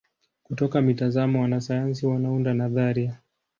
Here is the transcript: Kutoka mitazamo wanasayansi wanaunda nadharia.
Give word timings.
Kutoka 0.43 0.81
mitazamo 0.81 1.41
wanasayansi 1.41 2.05
wanaunda 2.05 2.53
nadharia. 2.53 3.17